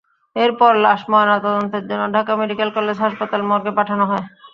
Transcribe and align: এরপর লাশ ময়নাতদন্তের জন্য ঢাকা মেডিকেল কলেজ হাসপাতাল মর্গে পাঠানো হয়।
এরপর 0.35 0.71
লাশ 0.83 1.01
ময়নাতদন্তের 1.11 1.83
জন্য 1.89 2.03
ঢাকা 2.15 2.33
মেডিকেল 2.41 2.69
কলেজ 2.77 2.97
হাসপাতাল 2.99 3.41
মর্গে 3.49 3.71
পাঠানো 3.77 4.03
হয়। 4.05 4.25